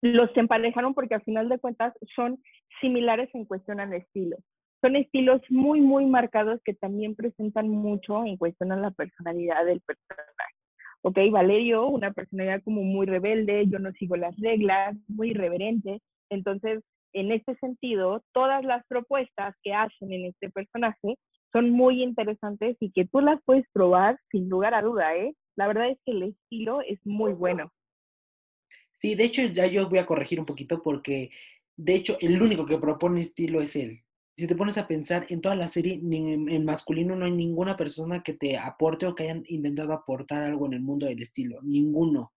[0.02, 2.42] los emparejaron porque al final de cuentas son
[2.82, 4.38] similares en cuestión al estilo.
[4.82, 9.82] Son estilos muy, muy marcados que también presentan mucho en cuestión a la personalidad del
[9.82, 10.54] personaje.
[11.02, 16.00] Ok, Valerio, una personalidad como muy rebelde, yo no sigo las reglas, muy irreverente.
[16.30, 16.82] Entonces,
[17.14, 21.16] en este sentido, todas las propuestas que hacen en este personaje
[21.52, 25.34] son muy interesantes y que tú las puedes probar sin lugar a duda, ¿eh?
[25.56, 27.72] La verdad es que el estilo es muy bueno.
[29.00, 31.30] Sí, de hecho ya yo voy a corregir un poquito porque
[31.78, 34.04] de hecho el único que propone estilo es él.
[34.38, 38.22] Si te pones a pensar en toda la serie, en, masculino no hay ninguna persona
[38.24, 41.62] que te aporte o que hayan intentado aportar algo en el mundo del estilo.
[41.62, 42.34] Ninguno.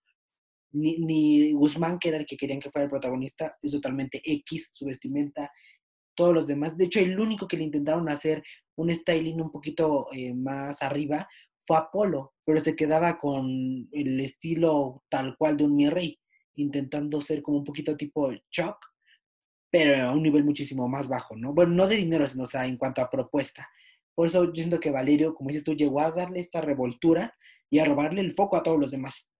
[0.73, 4.71] Ni, ni Guzmán, que era el que querían que fuera el protagonista, es totalmente X,
[4.73, 5.51] su vestimenta,
[6.17, 6.77] todos los demás.
[6.77, 8.43] De hecho, el único que le intentaron hacer
[8.77, 11.29] un styling un poquito eh, más arriba
[11.65, 16.19] fue Apolo, pero se quedaba con el estilo tal cual de un mi rey
[16.57, 18.77] intentando ser como un poquito tipo Chuck,
[19.71, 21.55] pero a un nivel muchísimo más bajo, ¿no?
[21.55, 23.69] Bueno, no de dinero, sino o sea, en cuanto a propuesta.
[24.15, 27.35] Por eso yo siento que Valerio, como dices tú, llegó a darle esta revoltura
[27.71, 29.33] y a robarle el foco a todos los demás.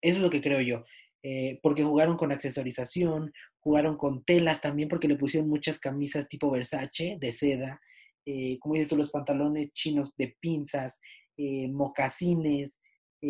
[0.00, 0.84] Eso es lo que creo yo.
[1.22, 6.50] Eh, porque jugaron con accesorización, jugaron con telas también, porque le pusieron muchas camisas tipo
[6.50, 7.80] Versace, de seda,
[8.26, 11.00] eh, como dices tú, los pantalones chinos de pinzas,
[11.36, 12.76] eh, mocasines,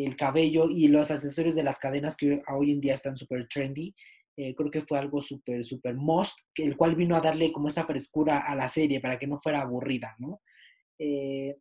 [0.02, 3.94] el cabello y los accesorios de las cadenas que hoy en día están súper trendy.
[4.36, 7.68] Eh, creo que fue algo súper, súper most, que el cual vino a darle como
[7.68, 10.40] esa frescura a la serie para que no fuera aburrida, ¿no?
[10.98, 11.56] Eh,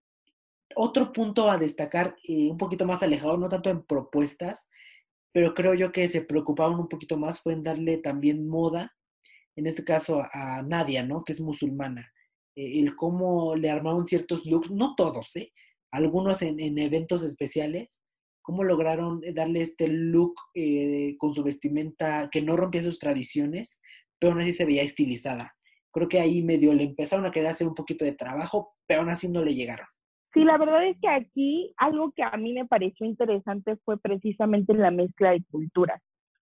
[0.76, 4.68] otro punto a destacar, eh, un poquito más alejado, no tanto en propuestas,
[5.32, 8.92] pero creo yo que se preocuparon un poquito más fue en darle también moda,
[9.56, 11.24] en este caso a Nadia, ¿no?
[11.24, 12.12] Que es musulmana.
[12.56, 15.52] el cómo le armaron ciertos looks, no todos, ¿eh?
[15.92, 18.00] Algunos en, en eventos especiales,
[18.44, 23.82] cómo lograron darle este look eh, con su vestimenta que no rompía sus tradiciones,
[24.20, 25.56] pero aún así se veía estilizada.
[25.92, 29.10] Creo que ahí medio le empezaron a querer hacer un poquito de trabajo, pero aún
[29.10, 29.88] así no le llegaron.
[30.34, 34.74] Sí, la verdad es que aquí algo que a mí me pareció interesante fue precisamente
[34.74, 36.02] la mezcla de culturas.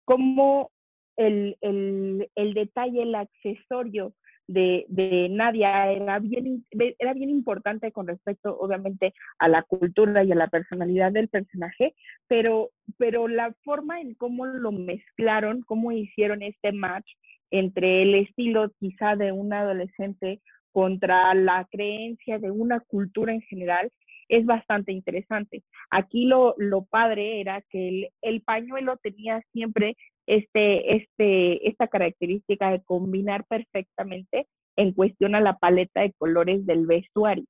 [0.04, 0.70] Como
[1.16, 4.14] el, el, el detalle, el accesorio
[4.46, 6.64] de, de, Nadia era bien,
[6.98, 11.94] era bien importante con respecto, obviamente, a la cultura y a la personalidad del personaje,
[12.28, 17.10] pero, pero la forma en cómo lo mezclaron, cómo hicieron este match
[17.50, 20.40] entre el estilo quizá de un adolescente
[20.72, 23.92] contra la creencia de una cultura en general,
[24.28, 25.62] es bastante interesante.
[25.90, 32.70] Aquí lo, lo padre era que el, el, pañuelo tenía siempre este, este, esta característica
[32.70, 37.44] de combinar perfectamente en cuestión a la paleta de colores del vestuario.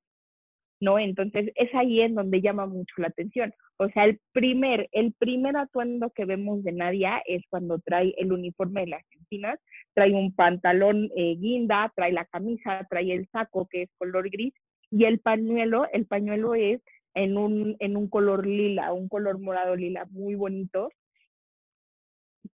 [0.79, 0.99] ¿no?
[0.99, 3.53] Entonces es ahí en donde llama mucho la atención.
[3.77, 8.31] O sea, el primer, el primer atuendo que vemos de Nadia es cuando trae el
[8.31, 9.59] uniforme de las Argentinas,
[9.93, 14.53] trae un pantalón eh, guinda, trae la camisa, trae el saco que es color gris
[14.91, 16.81] y el pañuelo, el pañuelo es
[17.15, 20.89] en un, en un color lila, un color morado lila muy bonito,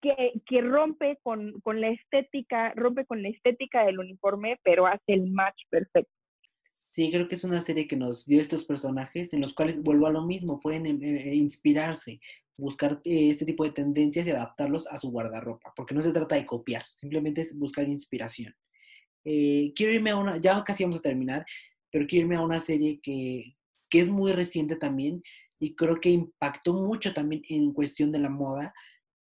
[0.01, 5.12] que, que rompe con, con, la estética, rompe con la estética del uniforme, pero hace
[5.12, 6.12] el match perfecto.
[6.90, 10.07] Sí, creo que es una serie que nos dio estos personajes en los cuales vuelvo
[10.07, 12.20] a lo mismo, pueden eh, inspirarse,
[12.57, 16.37] buscar eh, este tipo de tendencias y adaptarlos a su guardarropa, porque no se trata
[16.37, 18.55] de copiar, simplemente es buscar inspiración.
[19.27, 21.44] Eh, quiero irme a una, ya casi vamos a terminar,
[21.90, 23.57] pero quiero irme a una serie que,
[23.90, 25.22] que es muy reciente también
[25.59, 28.72] y creo que impactó mucho también en cuestión de la moda,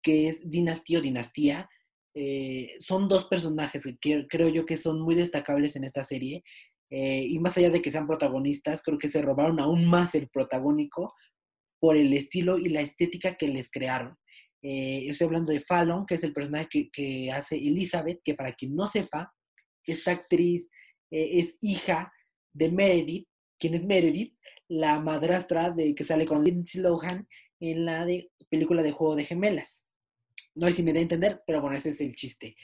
[0.05, 1.67] que es Dinastía o Dinastía.
[2.13, 6.43] Eh, son dos personajes que creo yo que son muy destacables en esta serie.
[6.91, 10.29] Eh, y más allá de que sean protagonistas, creo que se robaron aún más el
[10.29, 11.15] protagónico
[11.79, 14.15] por el estilo y la estética que les crearon.
[14.61, 18.75] Eh, estoy hablando de Fallon, que es el personaje que, hace Elizabeth, que para quien
[18.75, 19.33] no sepa,
[19.87, 20.69] esta actriz
[21.11, 22.11] es hija
[22.53, 23.27] de Meredith,
[23.59, 24.35] quien es Meredith,
[24.67, 27.27] la madrastra de que sale con Lindsay Lohan
[27.59, 29.84] en la de, película de Juego de Gemelas.
[30.55, 32.55] No sé si me da a entender, pero bueno, ese es el chiste.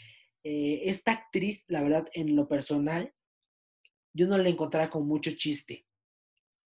[0.44, 3.14] Eh, esta actriz, la verdad, en lo personal,
[4.14, 5.86] yo no la encontraba con mucho chiste.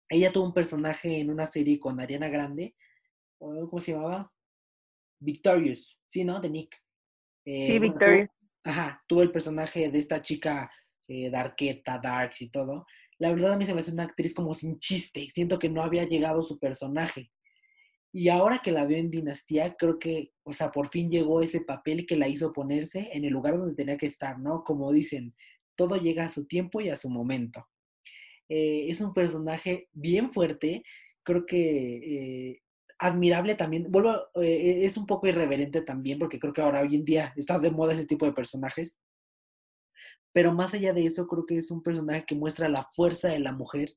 [0.08, 2.74] Ella tuvo un personaje en una serie con Ariana Grande,
[3.38, 4.32] ¿cómo se llamaba?
[5.20, 6.40] Victorious, sí, ¿no?
[6.40, 6.76] De Nick.
[7.44, 8.28] Eh, sí, Victorious.
[8.64, 10.70] ajá, tuvo el personaje de esta chica
[11.08, 12.86] eh, Darketa, Darks y todo
[13.22, 15.28] la verdad a mí se me hace una actriz como sin chiste.
[15.30, 17.30] Siento que no había llegado su personaje.
[18.14, 21.62] Y ahora que la veo en Dinastía, creo que, o sea, por fin llegó ese
[21.62, 24.64] papel que la hizo ponerse en el lugar donde tenía que estar, ¿no?
[24.64, 25.34] Como dicen,
[25.74, 27.66] todo llega a su tiempo y a su momento.
[28.50, 30.82] Eh, es un personaje bien fuerte,
[31.22, 32.62] creo que eh,
[32.98, 33.90] admirable también.
[33.90, 37.58] Vuelvo, eh, es un poco irreverente también, porque creo que ahora hoy en día está
[37.58, 38.98] de moda ese tipo de personajes.
[40.32, 43.38] Pero más allá de eso, creo que es un personaje que muestra la fuerza de
[43.38, 43.90] la mujer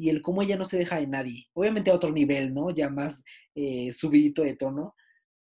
[0.00, 1.46] y el cómo ella no se deja de nadie.
[1.52, 2.70] Obviamente a otro nivel, ¿no?
[2.70, 3.22] Ya más
[3.54, 4.94] eh, subidito de tono,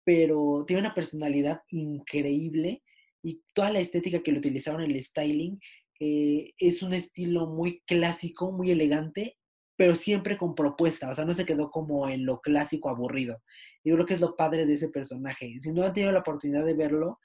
[0.04, 2.84] pero tiene una personalidad increíble
[3.24, 5.58] y toda la estética que le utilizaron el styling
[5.98, 9.36] eh, es un estilo muy clásico, muy elegante,
[9.74, 13.42] pero siempre con propuesta, o sea, no se quedó como en lo clásico aburrido.
[13.82, 15.56] Yo creo que es lo padre de ese personaje.
[15.60, 17.18] Si no han tenido la oportunidad de verlo,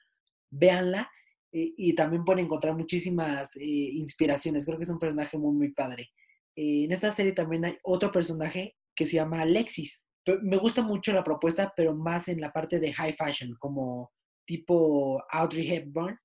[0.50, 1.08] véanla
[1.52, 4.64] y también pueden encontrar muchísimas eh, inspiraciones.
[4.64, 6.10] Creo que es un personaje muy, muy padre.
[6.56, 10.04] En esta serie también hay otro personaje que se llama Alexis.
[10.42, 14.12] Me gusta mucho la propuesta, pero más en la parte de high fashion, como
[14.46, 16.18] tipo Audrey Hepburn,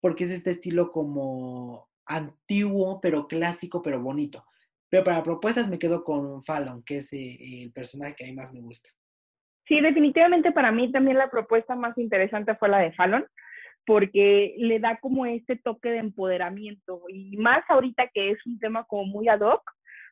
[0.00, 4.44] porque es este estilo como antiguo, pero clásico, pero bonito.
[4.88, 8.34] Pero para propuestas me quedo con Fallon, que es eh, el personaje que a mí
[8.34, 8.88] más me gusta.
[9.66, 13.26] Sí, definitivamente para mí también la propuesta más interesante fue la de Fallon
[13.86, 18.84] porque le da como este toque de empoderamiento y más ahorita que es un tema
[18.84, 19.62] como muy ad hoc,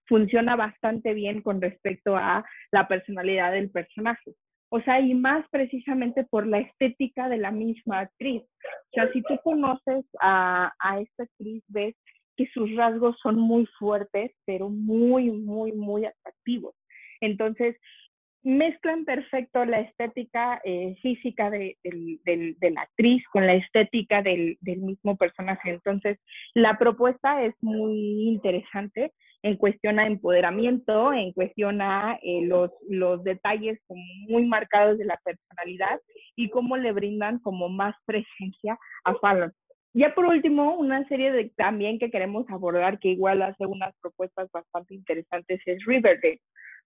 [0.07, 4.35] funciona bastante bien con respecto a la personalidad del personaje.
[4.71, 8.43] O sea, y más precisamente por la estética de la misma actriz.
[8.43, 11.95] O sea, si tú conoces a, a esta actriz, ves
[12.37, 16.75] que sus rasgos son muy fuertes, pero muy, muy, muy atractivos.
[17.21, 17.77] Entonces,
[18.45, 25.71] mezclan perfecto la estética eh, física de, la actriz con la estética del, mismo personaje.
[25.71, 26.19] Entonces,
[26.55, 33.79] la propuesta es muy interesante en cuestión a empoderamiento, en cuestión a eh, los, detalles
[34.29, 36.01] muy marcados de la personalidad
[36.37, 39.53] y cómo le brindan como más presencia a Fallon.
[39.95, 44.51] Ya por último, una serie de también que queremos abordar que igual hace unas propuestas
[44.53, 46.41] bastante interesantes es Riverdale.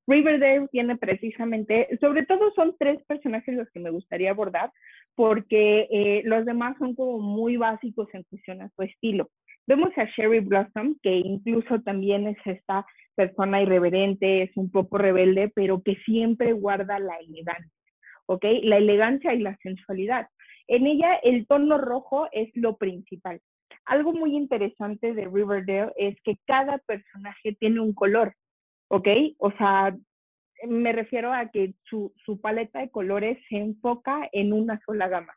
[0.08, 4.72] Riverdale tiene precisamente, sobre todo son tres personajes los que me gustaría abordar,
[5.14, 9.28] porque eh, los demás son como muy básicos en función a su estilo.
[9.66, 15.52] Vemos a Sherry Blossom, que incluso también es esta persona irreverente, es un poco rebelde,
[15.54, 17.70] pero que siempre guarda la elegancia,
[18.24, 18.44] ¿ok?
[18.62, 20.28] La elegancia y la sensualidad.
[20.68, 23.40] En ella el tono rojo es lo principal.
[23.84, 28.34] algo muy interesante de Riverdale es que cada personaje tiene un color,
[28.89, 29.09] ¿ok?
[29.39, 29.97] O sea,
[30.66, 35.34] me refiero a que su, paleta de colores se enfoca en una sola gama.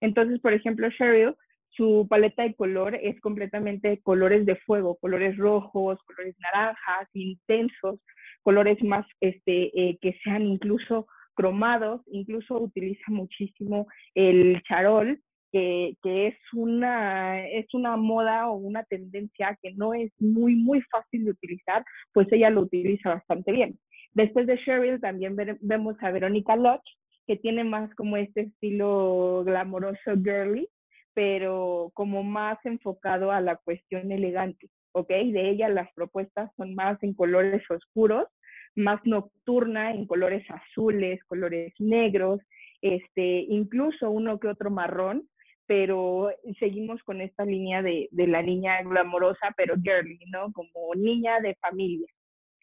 [0.00, 1.34] Entonces, por ejemplo, Cheryl,
[1.70, 8.00] su paleta de color es completamente colores de fuego, colores rojos, colores naranjas, intensos,
[8.42, 15.20] colores más este, eh, que sean incluso cromados, incluso utiliza muchísimo el charol,
[15.52, 21.24] que, es, una, es una moda o una tendencia que no es muy, muy fácil
[21.24, 23.78] de utilizar, pues ella lo utiliza bastante bien.
[24.12, 26.82] Después de Cheryl también vemos a Verónica Lodge,
[27.26, 30.68] que tiene más como este estilo glamoroso girly,
[31.14, 35.08] pero como más enfocado a la cuestión elegante, ¿ok?
[35.08, 38.26] De ella las propuestas son más en colores oscuros,
[38.74, 42.40] más nocturna, en colores azules, colores negros,
[42.82, 45.28] este, incluso uno que otro marrón,
[45.70, 50.52] pero seguimos con esta línea de, la niña glamorosa, pero girly, ¿no?
[50.52, 52.08] Como niña de familia.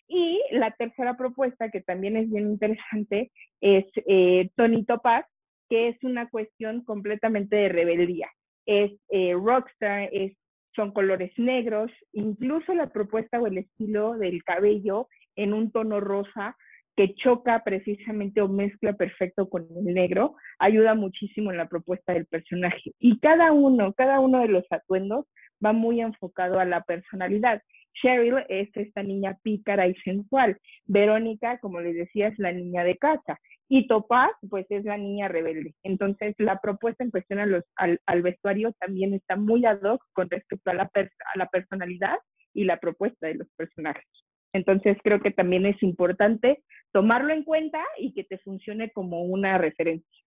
[0.09, 3.31] Y la tercera propuesta, que también es bien interesante,
[3.61, 5.25] es eh, Tony Topaz,
[5.69, 8.27] que es una cuestión completamente de rebeldía.
[8.65, 10.33] Es eh, rockstar, es,
[10.75, 16.57] son colores negros, incluso la propuesta o el estilo del cabello en un tono rosa
[16.97, 22.25] que choca precisamente o mezcla perfecto con el negro, ayuda muchísimo en la propuesta del
[22.25, 22.91] personaje.
[22.99, 25.25] Y cada uno, cada uno de los atuendos
[25.63, 27.61] va muy enfocado a la personalidad.
[28.01, 30.57] Cheryl es esta niña pícara y sensual.
[30.85, 33.39] Verónica, como les decía, es la niña de casa.
[33.69, 35.75] Y Topaz, pues es la niña rebelde.
[35.83, 37.39] Entonces, la propuesta en cuestión
[37.75, 42.17] al, vestuario también está muy ad hoc con respecto a la, a la personalidad
[42.55, 44.26] y la propuesta de los personajes.
[44.53, 49.57] Entonces, creo que también es importante tomarlo en cuenta y que te funcione como una
[49.57, 50.23] referencia.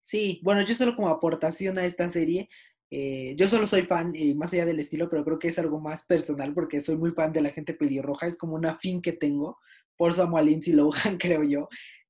[0.00, 2.48] Sí, bueno, yo solo como aportación a esta serie,
[2.90, 5.80] eh, yo solo soy fan, eh, más allá del estilo, pero creo que es algo
[5.80, 8.26] más personal porque soy muy fan de la gente pelirroja.
[8.26, 9.58] Es como una fin que tengo
[9.96, 11.68] por Samuel Lindsay Lohan, creo yo,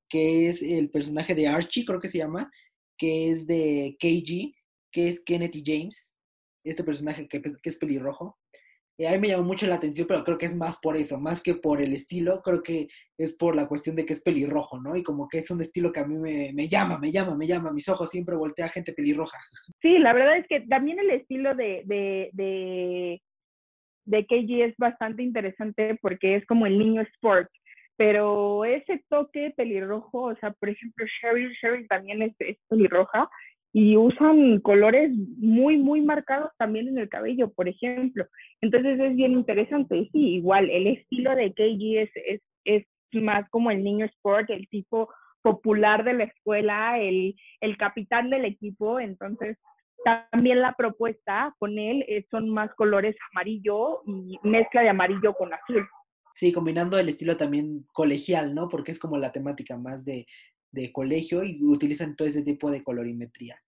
[0.08, 2.50] que es el personaje de Archie, creo que se llama,
[2.98, 4.54] que es de KG,
[4.92, 6.12] que es Kennedy James,
[6.64, 8.36] este personaje que, que es pelirrojo.
[8.96, 11.18] Eh, a mí me llamó mucho la atención, pero creo que es más por eso,
[11.18, 12.88] más que por el estilo, creo que
[13.18, 14.96] es por la cuestión de que es pelirrojo, ¿no?
[14.96, 17.46] Y como que es un estilo que a mí me, me llama, me llama, me
[17.46, 19.38] llama, mis ojos siempre voltea gente pelirroja.
[19.82, 23.22] Sí, la verdad es que también el estilo de, de, de,
[24.06, 27.50] de KG es bastante interesante porque es como el niño sport,
[27.96, 33.28] pero ese toque pelirrojo, o sea, por ejemplo, Cheryl, Cheryl también es pelirroja,
[33.76, 38.24] y usan colores muy, muy marcados también en el cabello, por ejemplo.
[38.60, 40.08] Entonces es bien interesante.
[40.12, 42.86] Sí, igual, el estilo de KG es, es, es
[43.20, 45.08] más como el niño sport, el tipo
[45.42, 49.00] popular de la escuela, el, el capitán del equipo.
[49.00, 49.58] Entonces,
[50.04, 55.84] también la propuesta con él son más colores amarillo y mezcla de amarillo con azul.
[56.36, 58.68] Sí, combinando el estilo también colegial, ¿no?
[58.68, 60.26] Porque es como la temática más de,
[60.70, 63.63] de colegio y utilizan todo ese tipo de colorimetría.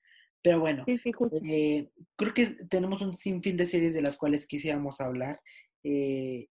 [0.46, 5.40] Pero bueno, eh, creo que tenemos un sinfín de series de las cuales quisiéramos hablar.
[5.82, 6.46] Eh,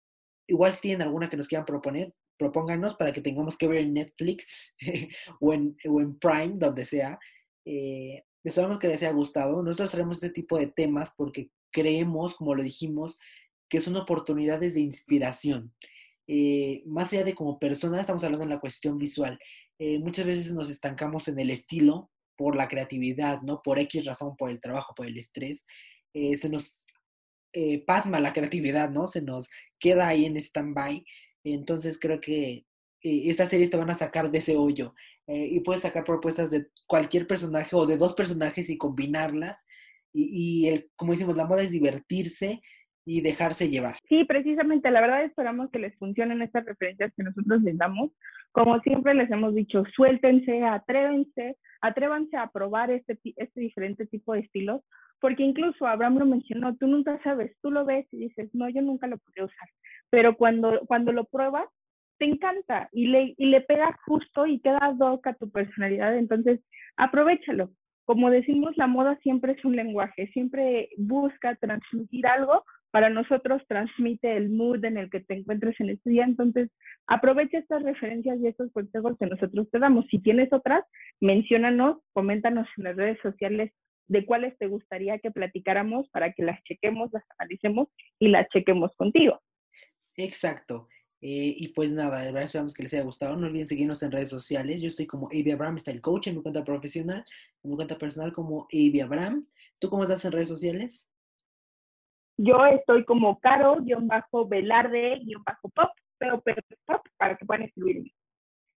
[0.47, 3.93] igual si tienen alguna que nos quieran proponer, propónganos para que tengamos que ver en
[3.93, 4.75] Netflix
[5.39, 7.17] o, en, o, en, Prime, donde sea.
[7.63, 9.63] Eh, esperamos que les haya gustado.
[9.63, 13.17] Nosotros traemos este tipo de temas porque creemos, como lo dijimos,
[13.69, 15.73] que son oportunidades de inspiración.
[16.85, 19.39] más allá de como personas, estamos hablando en la cuestión visual.
[20.01, 23.61] muchas veces nos estancamos en el estilo por la creatividad, ¿no?
[23.63, 25.63] Por X razón, por el trabajo, por el estrés,
[26.13, 26.77] eh, se nos
[27.53, 29.07] eh, pasma la creatividad, ¿no?
[29.07, 31.05] Se nos queda ahí en stand-by.
[31.43, 32.65] Entonces creo que
[33.01, 34.93] eh, estas series te van a sacar de ese hoyo
[35.27, 39.57] y puedes sacar propuestas de cualquier personaje o de dos personajes y combinarlas.
[40.13, 42.61] Y, el, como decimos, la moda es divertirse
[43.05, 43.95] y dejarse llevar.
[44.09, 48.11] Sí, precisamente, la verdad esperamos que les funcionen estas referencias que nosotros les damos.
[48.51, 54.39] Como siempre les hemos dicho, suéltense, atrévense, atrévanse a probar este, este diferente tipo de
[54.39, 54.81] estilos,
[55.21, 58.81] porque incluso Abraham lo mencionó, tú nunca sabes, tú lo ves y dices, no, yo
[58.81, 59.69] nunca lo podría usar,
[60.09, 61.65] pero cuando, cuando lo pruebas,
[62.17, 66.59] te encanta y le, y le pega justo y queda doca a tu personalidad, entonces
[66.97, 67.71] aprovechalo.
[68.05, 72.63] Como decimos, la moda siempre es un lenguaje, siempre busca transmitir algo
[72.95, 76.23] para nosotros transmite el mood en el que te encuentres en este día.
[76.23, 76.69] Entonces,
[77.07, 80.05] aprovecha estas referencias y estos consejos que nosotros te damos.
[80.09, 80.85] Si tienes otras,
[81.19, 83.73] menciónanos, coméntanos en las redes sociales
[84.07, 88.95] de cuáles te gustaría que platicáramos para que las chequemos, las analicemos y las chequemos
[88.95, 89.41] contigo.
[90.15, 90.87] Exacto.
[91.19, 93.35] Eh, y pues nada, de verdad esperamos que les haya gustado.
[93.35, 94.81] No olviden seguirnos en redes sociales.
[94.81, 97.25] Yo estoy como Avi Abraham, está el coach en mi cuenta profesional,
[97.61, 99.45] en mi cuenta personal como Avi Abraham.
[99.81, 101.09] ¿Tú cómo estás en redes sociales?
[102.37, 106.43] Yo estoy como caro-velarde-pop, pero
[106.85, 108.11] pop, para que puedan escribirme.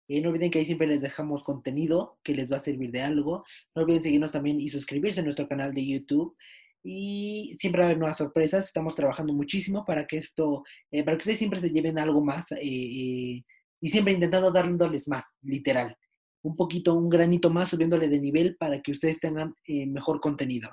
[0.09, 3.03] Y no olviden que ahí siempre les dejamos contenido que les va a servir de
[3.03, 3.45] algo.
[3.75, 6.37] No olviden seguirnos también y suscribirse a nuestro canal de YouTube.
[6.85, 8.67] Y siempre va a haber nuevas sorpresas.
[8.67, 12.53] Estamos trabajando muchísimo para que esto, eh, para que ustedes siempre se lleven algo más
[12.53, 13.45] eh, eh,
[13.81, 15.97] y siempre intentando dándoles más, literal.
[16.43, 20.71] Un poquito, un granito más, subiéndole de nivel para que ustedes tengan mejor contenido.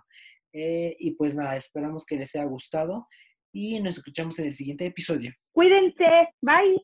[0.53, 3.07] Y pues nada, esperamos que les haya gustado
[3.51, 5.31] y nos escuchamos en el siguiente episodio.
[5.53, 6.05] Cuídense,
[6.41, 6.81] bye.